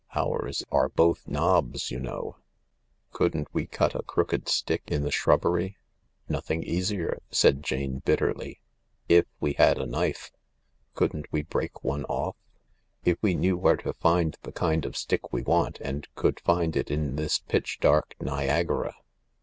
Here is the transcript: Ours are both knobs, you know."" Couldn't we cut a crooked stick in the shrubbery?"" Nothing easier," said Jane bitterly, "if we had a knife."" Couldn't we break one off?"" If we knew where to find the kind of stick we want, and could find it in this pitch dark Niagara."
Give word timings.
Ours 0.15 0.63
are 0.71 0.89
both 0.89 1.27
knobs, 1.27 1.91
you 1.91 1.99
know."" 1.99 2.37
Couldn't 3.13 3.49
we 3.53 3.67
cut 3.67 3.93
a 3.93 4.01
crooked 4.01 4.49
stick 4.49 4.81
in 4.87 5.03
the 5.03 5.11
shrubbery?"" 5.11 5.77
Nothing 6.27 6.63
easier," 6.63 7.19
said 7.29 7.61
Jane 7.61 7.99
bitterly, 7.99 8.61
"if 9.07 9.27
we 9.39 9.53
had 9.53 9.77
a 9.77 9.85
knife."" 9.85 10.31
Couldn't 10.95 11.31
we 11.31 11.43
break 11.43 11.83
one 11.83 12.05
off?"" 12.05 12.35
If 13.05 13.21
we 13.21 13.35
knew 13.35 13.59
where 13.59 13.77
to 13.77 13.93
find 13.93 14.35
the 14.41 14.51
kind 14.51 14.87
of 14.87 14.97
stick 14.97 15.31
we 15.31 15.43
want, 15.43 15.77
and 15.81 16.07
could 16.15 16.39
find 16.39 16.75
it 16.75 16.89
in 16.89 17.15
this 17.15 17.37
pitch 17.37 17.77
dark 17.79 18.15
Niagara." 18.19 18.95